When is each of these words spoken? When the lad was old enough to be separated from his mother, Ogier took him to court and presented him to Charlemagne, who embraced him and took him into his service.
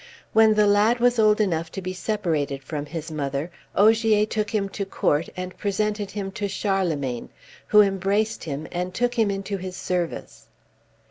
When 0.33 0.55
the 0.55 0.65
lad 0.65 0.99
was 0.99 1.19
old 1.19 1.39
enough 1.39 1.71
to 1.73 1.79
be 1.79 1.93
separated 1.93 2.63
from 2.63 2.87
his 2.87 3.11
mother, 3.11 3.51
Ogier 3.75 4.25
took 4.25 4.49
him 4.49 4.67
to 4.69 4.83
court 4.83 5.29
and 5.37 5.55
presented 5.59 6.09
him 6.09 6.31
to 6.31 6.47
Charlemagne, 6.47 7.29
who 7.67 7.81
embraced 7.81 8.45
him 8.45 8.65
and 8.71 8.95
took 8.95 9.13
him 9.13 9.29
into 9.29 9.57
his 9.57 9.75
service. 9.75 10.47